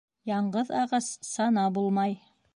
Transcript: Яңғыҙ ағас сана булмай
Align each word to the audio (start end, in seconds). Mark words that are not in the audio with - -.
Яңғыҙ 0.29 0.71
ағас 0.79 1.11
сана 1.35 1.69
булмай 1.79 2.19